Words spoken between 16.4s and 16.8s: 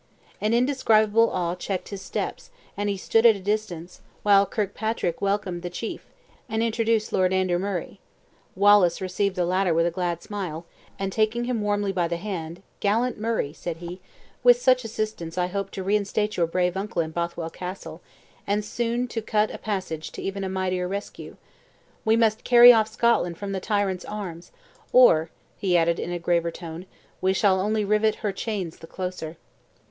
brave